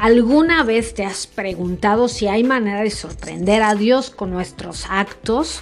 [0.00, 5.60] ¿Alguna vez te has preguntado si hay manera de sorprender a Dios con nuestros actos?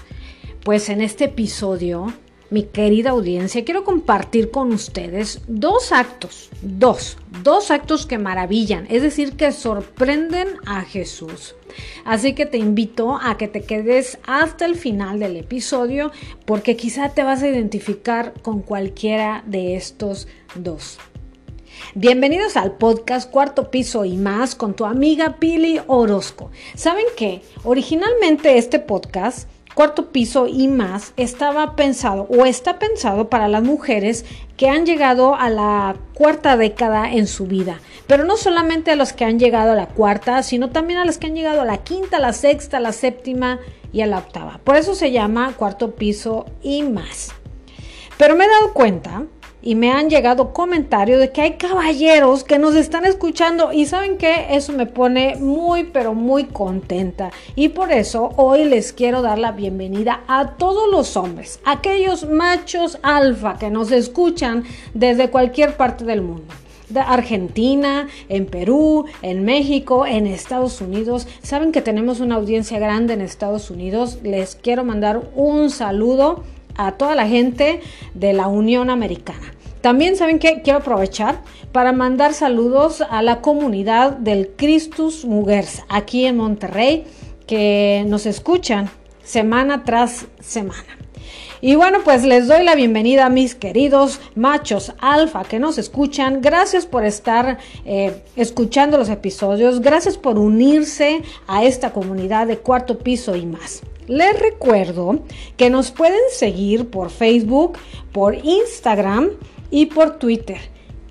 [0.62, 2.12] Pues en este episodio,
[2.48, 9.02] mi querida audiencia, quiero compartir con ustedes dos actos, dos, dos actos que maravillan, es
[9.02, 11.56] decir, que sorprenden a Jesús.
[12.04, 16.12] Así que te invito a que te quedes hasta el final del episodio
[16.46, 21.00] porque quizá te vas a identificar con cualquiera de estos dos.
[21.94, 26.50] Bienvenidos al podcast Cuarto Piso y más con tu amiga Pili Orozco.
[26.74, 27.40] ¿Saben qué?
[27.64, 34.26] Originalmente este podcast Cuarto Piso y más estaba pensado o está pensado para las mujeres
[34.58, 37.80] que han llegado a la cuarta década en su vida.
[38.06, 41.16] Pero no solamente a los que han llegado a la cuarta, sino también a los
[41.16, 43.60] que han llegado a la quinta, la sexta, la séptima
[43.94, 44.60] y a la octava.
[44.62, 47.30] Por eso se llama Cuarto Piso y más.
[48.18, 49.24] Pero me he dado cuenta
[49.62, 54.16] y me han llegado comentarios de que hay caballeros que nos están escuchando y saben
[54.16, 59.38] que eso me pone muy pero muy contenta y por eso hoy les quiero dar
[59.38, 64.64] la bienvenida a todos los hombres, aquellos machos alfa que nos escuchan
[64.94, 66.54] desde cualquier parte del mundo
[66.88, 71.26] de Argentina, en Perú, en México, en Estados Unidos.
[71.42, 74.20] Saben que tenemos una audiencia grande en Estados Unidos.
[74.22, 76.44] Les quiero mandar un saludo
[76.78, 77.80] a toda la gente
[78.14, 79.52] de la Unión Americana.
[79.82, 86.24] También saben que quiero aprovechar para mandar saludos a la comunidad del Christus Mugers aquí
[86.24, 87.04] en Monterrey
[87.46, 88.90] que nos escuchan
[89.22, 90.98] semana tras semana.
[91.60, 96.40] Y bueno, pues les doy la bienvenida a mis queridos machos alfa que nos escuchan.
[96.40, 99.80] Gracias por estar eh, escuchando los episodios.
[99.80, 103.82] Gracias por unirse a esta comunidad de cuarto piso y más.
[104.08, 105.20] Les recuerdo
[105.58, 107.78] que nos pueden seguir por Facebook,
[108.10, 109.30] por Instagram
[109.70, 110.58] y por Twitter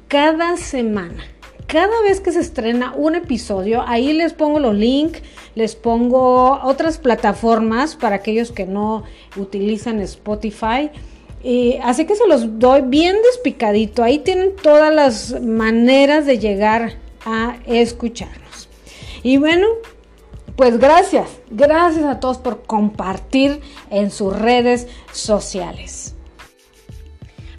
[0.07, 1.23] cada semana.
[1.67, 5.21] Cada vez que se estrena un episodio, ahí les pongo los links,
[5.53, 9.03] les pongo otras plataformas para aquellos que no
[9.35, 10.89] utilizan Spotify.
[11.83, 14.01] así que se los doy bien despicadito.
[14.01, 16.93] Ahí tienen todas las maneras de llegar
[17.25, 18.69] a escucharnos.
[19.21, 19.67] Y bueno,
[20.57, 26.15] pues gracias, gracias a todos por compartir en sus redes sociales.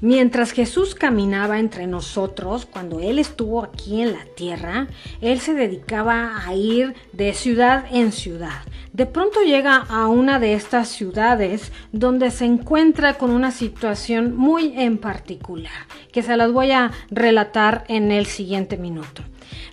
[0.00, 4.88] Mientras Jesús caminaba entre nosotros, cuando Él estuvo aquí en la tierra,
[5.20, 8.62] Él se dedicaba a ir de ciudad en ciudad.
[8.92, 14.74] De pronto llega a una de estas ciudades donde se encuentra con una situación muy
[14.76, 19.22] en particular, que se las voy a relatar en el siguiente minuto.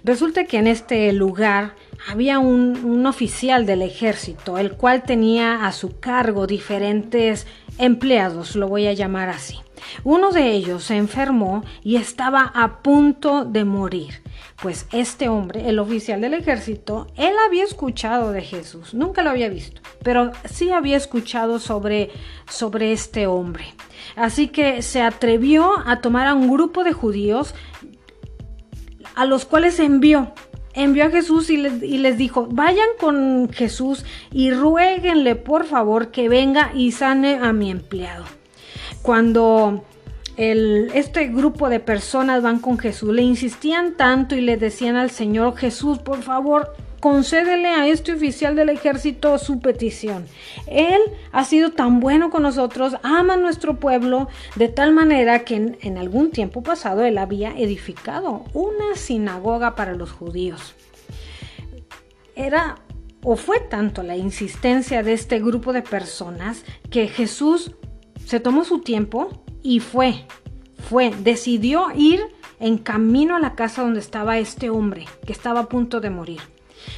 [0.04, 1.76] Resulta que en este lugar
[2.08, 8.88] había un, oficial del ejército, el cual tenía a su cargo diferentes empleados, lo voy
[8.88, 9.60] a llamar así.
[10.04, 14.24] Uno de ellos se enfermó y estaba a punto de morir.
[14.62, 19.50] Pues este hombre, el oficial del ejército, él había escuchado de Jesús, nunca lo había
[19.50, 22.10] visto, pero sí había escuchado sobre,
[22.50, 23.66] sobre este hombre.
[24.16, 27.54] Así que se atrevió a tomar a un grupo de judíos
[29.16, 30.34] a los cuales envió
[30.76, 36.72] envió a Jesús y les, dijo, vayan con Jesús y ruéguenle por favor que venga
[36.76, 38.26] y sane a mi empleado.
[39.02, 39.84] Cuando
[40.38, 45.56] este grupo de personas van con Jesús, le insistían tanto y le decían al Señor
[45.56, 46.76] Jesús, por favor,
[47.06, 50.26] concédele a este oficial del ejército su petición.
[50.66, 51.00] Él
[51.32, 55.78] ha sido tan bueno con nosotros, ama a nuestro pueblo, de tal manera que en,
[55.82, 60.74] en algún tiempo pasado él había edificado una sinagoga para los judíos.
[62.36, 62.78] Era
[63.24, 67.76] o fue tanto la insistencia de este grupo de personas que Jesús
[68.26, 70.26] se tomó su tiempo y fue,
[70.90, 72.22] fue, decidió ir
[72.60, 76.55] en camino a la casa donde estaba este hombre que estaba a punto de morir.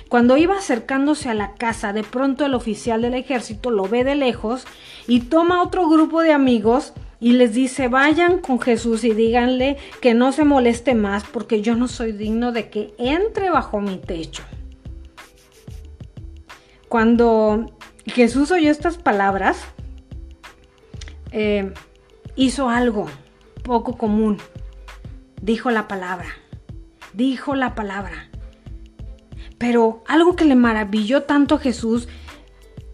[0.10, 4.16] Cuando iba acercándose a la casa, de pronto el oficial del ejército lo ve de
[4.16, 4.66] lejos
[5.08, 10.14] y toma otro grupo de amigos y les dice, vayan con Jesús y díganle que
[10.14, 14.44] no se moleste más porque yo no soy digno de que entre bajo mi techo.
[16.90, 17.72] Cuando
[18.06, 19.58] Jesús oyó estas palabras,
[21.32, 21.74] eh,
[22.36, 23.08] hizo algo
[23.64, 24.38] poco común.
[25.42, 26.30] Dijo la palabra.
[27.14, 28.27] Dijo la palabra.
[29.58, 32.08] Pero algo que le maravilló tanto a Jesús,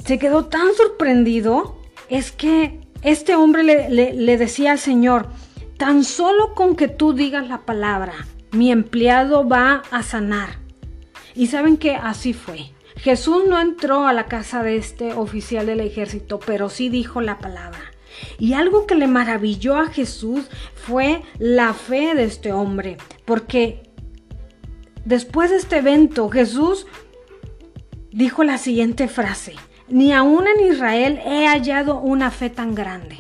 [0.06, 1.78] se quedó tan sorprendido,
[2.10, 5.28] es que este hombre le, decía al Señor,
[5.78, 8.14] tan solo con que tú digas la palabra,
[8.52, 10.60] mi empleado va a sanar.
[11.36, 12.72] Y saben que así fue.
[12.96, 17.40] Jesús no entró a la casa de este oficial del ejército, pero sí dijo la
[17.40, 17.92] palabra.
[18.38, 20.46] Y algo que le maravilló a Jesús
[20.76, 23.93] fue la fe de este hombre, porque
[25.06, 26.88] después de este evento, Jesús
[28.12, 29.56] dijo la siguiente frase,
[29.90, 33.18] ni aún en Israel he hallado una fe tan grande.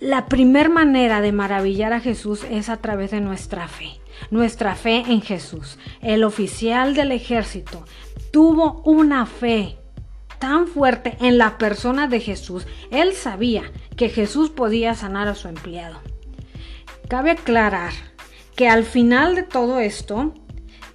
[0.00, 4.00] La primer manera de maravillar a Jesús es a través de nuestra fe,
[4.30, 5.78] nuestra fe en Jesús.
[6.00, 7.84] El oficial del ejército
[8.30, 9.76] tuvo una fe
[10.38, 12.66] tan fuerte en la persona de Jesús.
[12.92, 13.64] Él sabía
[13.96, 15.98] que Jesús podía sanar a su empleado.
[17.08, 17.92] Cabe aclarar
[18.58, 20.34] que al final de todo esto,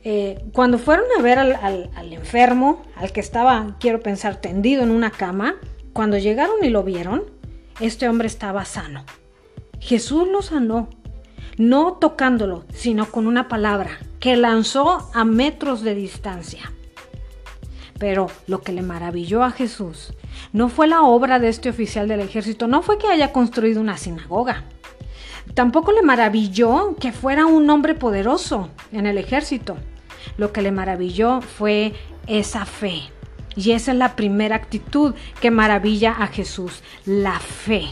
[0.04, 5.12] eh, cuando fueron a ver al, enfermo, al que estaba, quiero pensar, tendido en una
[5.12, 5.56] cama,
[5.94, 7.24] cuando llegaron y lo vieron,
[7.80, 9.06] este hombre estaba sano.
[9.80, 10.90] Jesús lo sanó,
[11.58, 16.70] no tocándolo, sino con una palabra que lanzó a metros de distancia.
[17.98, 20.14] Pero lo que le maravilló a Jesús
[20.52, 23.98] no fue la obra de este oficial del ejército, no fue que haya construido una
[23.98, 24.66] sinagoga.
[25.54, 29.78] Tampoco le maravilló que fuera un hombre poderoso en el ejército.
[30.38, 31.94] Lo que le maravilló fue
[32.28, 33.02] esa fe.
[33.56, 37.86] Y esa es la primera actitud que maravilla a Jesús, la fe.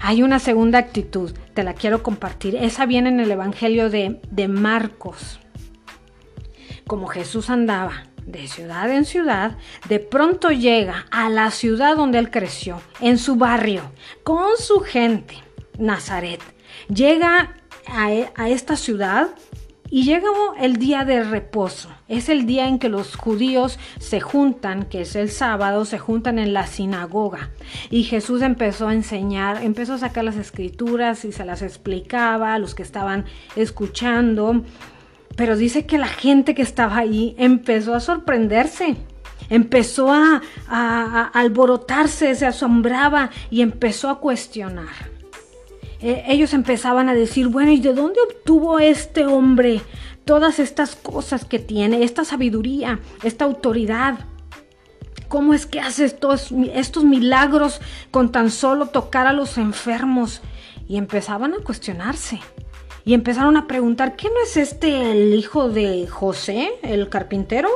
[0.00, 2.56] Hay una segunda actitud, te la quiero compartir.
[2.56, 5.40] Esa viene en el Evangelio de, de Marcos.
[6.86, 9.56] Como Jesús andaba de ciudad en ciudad,
[9.88, 13.82] de pronto llega a la ciudad donde él creció, en su barrio,
[14.22, 15.36] con su gente,
[15.78, 16.53] Nazaret.
[16.88, 17.54] Llega
[17.86, 19.28] a, esta ciudad
[19.90, 20.28] y llega
[20.58, 21.88] el día de reposo.
[22.08, 26.38] Es el día en que los judíos se juntan, que es el sábado, se juntan
[26.38, 27.50] en la sinagoga.
[27.90, 32.58] Y Jesús empezó a enseñar, empezó a sacar las escrituras y se las explicaba a
[32.58, 34.62] los que estaban escuchando.
[35.36, 38.96] Pero dice que la gente que estaba ahí empezó a sorprenderse.
[39.50, 45.13] Empezó a, a alborotarse, se asombraba y empezó a cuestionar.
[46.04, 49.80] Eh, ellos empezaban a decir, bueno, ¿y de dónde obtuvo este hombre
[50.26, 54.18] todas estas cosas que tiene, esta sabiduría, esta autoridad?
[55.28, 57.80] ¿Cómo es que hace estos, estos milagros
[58.10, 60.42] con tan solo tocar a los enfermos?
[60.86, 62.38] Y empezaban a cuestionarse.
[63.06, 67.70] Y empezaron a preguntar, ¿qué no es este el hijo de José, el carpintero?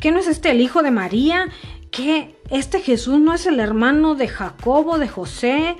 [0.00, 1.48] ¿Qué no es este el hijo de María?
[1.92, 5.76] ¿Qué este Jesús no es el hermano de Jacobo, de José,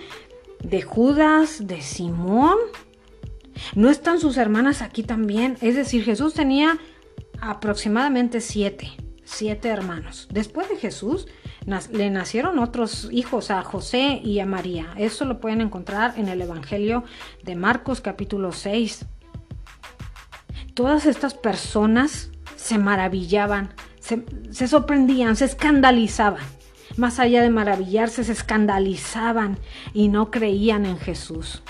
[0.62, 2.56] de Judas, de Simón.
[3.74, 5.56] ¿No están sus hermanas aquí también?
[5.60, 6.78] Es decir, Jesús tenía
[7.40, 8.92] aproximadamente siete,
[9.24, 10.28] siete hermanos.
[10.30, 11.26] Después de Jesús
[11.92, 14.94] le nacieron otros hijos a José y a María.
[14.96, 17.04] Eso lo pueden encontrar en el Evangelio
[17.42, 19.06] de Marcos capítulo 6.
[20.74, 26.59] Todas estas personas se maravillaban, se sorprendían, se escandalizaban
[26.96, 29.58] más allá de maravillarse, se escandalizaban
[29.94, 31.62] y no creían en Jesús.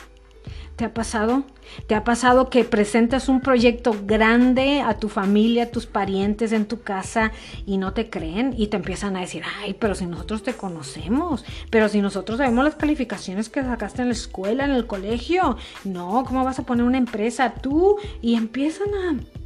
[0.80, 1.44] ¿Te ha pasado?
[1.86, 6.64] ¿Te ha pasado que presentas un proyecto grande a tu familia, a tus parientes en
[6.64, 7.32] tu casa
[7.66, 11.44] y no te creen y te empiezan a decir, ay, pero si nosotros te conocemos,
[11.68, 16.24] pero si nosotros sabemos las calificaciones que sacaste en la escuela, en el colegio, no,
[16.26, 17.98] ¿cómo vas a poner una empresa tú?
[18.22, 19.39] Y empiezan a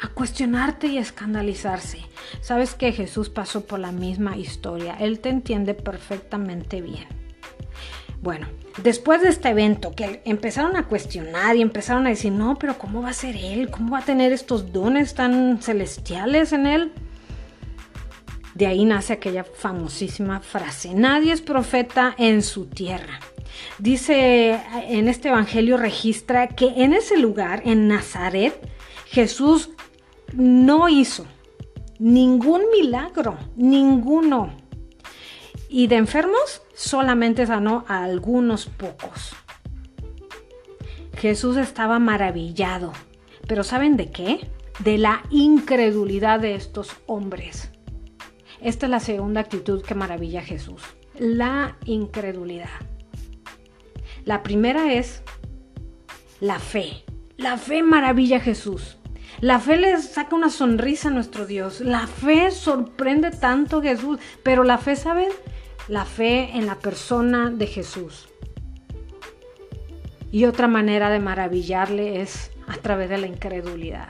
[0.00, 2.00] a cuestionarte y escandalizarse.
[2.40, 4.96] Sabes que Jesús pasó por la misma historia.
[4.98, 7.06] Él te entiende perfectamente bien.
[8.22, 8.46] Bueno,
[8.82, 13.02] después de este evento que empezaron a cuestionar y empezaron a decir, no, pero ¿cómo
[13.02, 13.70] va a ser Él?
[13.70, 16.92] ¿Cómo va a tener estos dones tan celestiales en Él?
[18.54, 23.20] De ahí nace aquella famosísima frase, nadie es profeta en su tierra.
[23.78, 28.58] Dice en este Evangelio registra que en ese lugar, en Nazaret,
[29.06, 29.70] Jesús
[30.32, 31.26] no hizo
[31.98, 34.56] ningún milagro, ninguno.
[35.68, 39.34] Y de enfermos solamente sanó a algunos pocos.
[41.18, 42.92] Jesús estaba maravillado.
[43.46, 44.50] Pero ¿saben de qué?
[44.80, 47.70] De la incredulidad de estos hombres.
[48.60, 50.82] Esta es la segunda actitud que maravilla a Jesús.
[51.18, 52.68] La incredulidad.
[54.24, 55.22] La primera es
[56.40, 57.04] la fe.
[57.36, 58.98] La fe maravilla a Jesús.
[59.40, 61.80] La fe le saca una sonrisa a nuestro Dios.
[61.80, 64.18] La fe sorprende tanto a Jesús.
[64.42, 65.28] Pero la fe, ¿saben?
[65.88, 68.28] La fe en la persona de Jesús.
[70.32, 74.08] Y otra manera de maravillarle es a través de la incredulidad.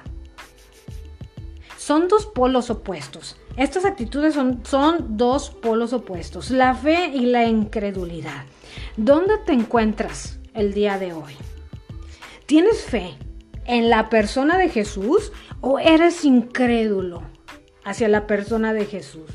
[1.77, 3.37] Son dos polos opuestos.
[3.57, 8.45] Estas actitudes son, son dos polos opuestos, la fe y la incredulidad.
[8.97, 11.35] ¿Dónde te encuentras el día de hoy?
[12.47, 13.17] ¿Tienes fe
[13.67, 17.23] en la persona de Jesús o eres incrédulo
[17.85, 19.31] hacia la persona de Jesús?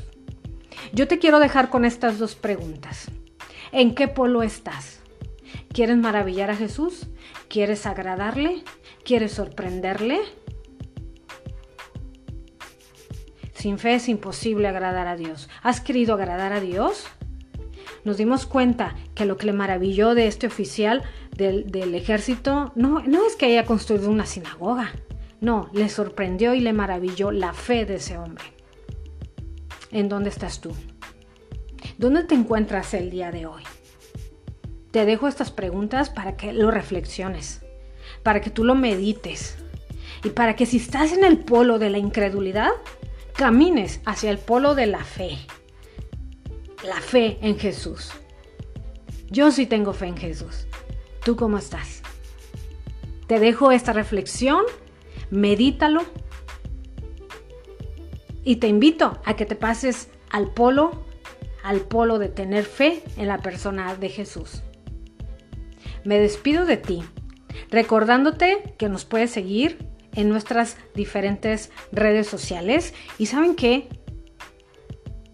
[0.92, 3.10] Yo te quiero dejar con estas dos preguntas.
[3.72, 5.00] ¿En qué polo estás?
[5.72, 7.06] ¿Quieres maravillar a Jesús?
[7.48, 8.62] ¿Quieres agradarle?
[9.04, 10.20] ¿Quieres sorprenderle?
[13.54, 15.48] Sin fe es imposible agradar a Dios.
[15.62, 17.06] ¿Has querido agradar a Dios?
[18.04, 21.02] Nos dimos cuenta que lo que le maravilló de este oficial
[21.36, 24.92] del, ejército no, no es que haya construido una sinagoga.
[25.40, 28.44] No, le sorprendió y le maravilló la fe de ese hombre.
[29.90, 30.72] ¿En dónde estás tú?
[31.98, 33.62] ¿Dónde te encuentras el día de hoy?
[34.92, 37.62] Te dejo estas preguntas para que lo reflexiones,
[38.22, 39.56] para que tú lo medites
[40.22, 42.70] y para que si estás en el polo de la incredulidad,
[43.34, 45.38] camines hacia el polo de la fe.
[46.84, 48.12] La fe en Jesús.
[49.30, 50.66] Yo sí tengo fe en Jesús.
[51.24, 52.02] ¿Tú cómo estás?
[53.26, 54.64] Te dejo esta reflexión,
[55.30, 56.02] medítalo
[58.44, 61.04] y te invito a que te pases al polo,
[61.62, 64.62] al polo de tener fe en la persona de Jesús.
[66.04, 67.02] Me despido de ti,
[67.70, 72.94] recordándote que nos puedes seguir en nuestras diferentes redes sociales.
[73.18, 73.88] Y saben qué?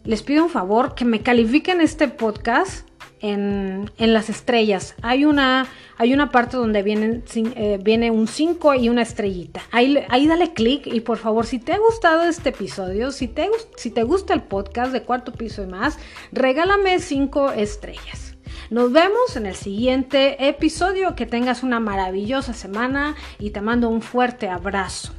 [0.05, 2.88] Les pido un favor que me califiquen este podcast
[3.21, 4.95] en, las estrellas.
[5.03, 9.63] Hay una, hay una parte donde vienen, eh, viene un 5 y una estrellita.
[9.71, 13.49] Ahí, ahí dale clic y por favor, si te ha gustado este episodio, si te,
[13.77, 15.99] si te gusta el podcast de cuarto piso y más,
[16.33, 18.37] regálame 5 estrellas.
[18.71, 21.15] Nos vemos en el siguiente episodio.
[21.17, 25.18] Que tengas una maravillosa semana y te mando un fuerte abrazo.